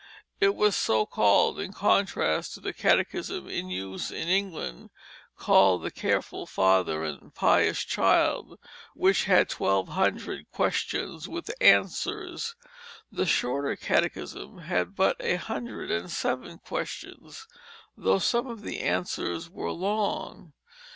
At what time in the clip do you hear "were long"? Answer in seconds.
19.51-20.53